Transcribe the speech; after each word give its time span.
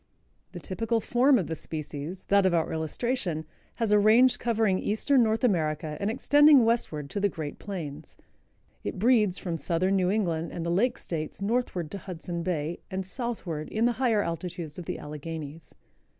The 0.53 0.59
typical 0.59 0.99
form 0.99 1.37
of 1.37 1.45
the 1.45 1.53
species, 1.53 2.23
that 2.29 2.47
of 2.47 2.55
our 2.55 2.73
illustration, 2.73 3.45
has 3.75 3.91
a 3.91 3.99
range 3.99 4.39
covering 4.39 4.79
Eastern 4.79 5.21
North 5.21 5.43
America 5.43 5.95
and 5.99 6.09
extending 6.09 6.65
westward 6.65 7.07
to 7.11 7.19
the 7.19 7.29
great 7.29 7.59
plains. 7.59 8.15
It 8.83 8.97
breeds 8.97 9.37
from 9.37 9.59
Southern 9.59 9.95
New 9.97 10.09
England 10.09 10.53
and 10.53 10.65
the 10.65 10.71
lake 10.71 10.97
states 10.97 11.39
northward 11.39 11.91
to 11.91 11.99
Hudson 11.99 12.41
Bay 12.41 12.79
and 12.89 13.05
southward 13.05 13.69
in 13.69 13.85
the 13.85 13.91
higher 14.01 14.23
altitudes 14.23 14.79
of 14.79 14.87
the 14.87 14.97
Alleghenies. 14.97 15.75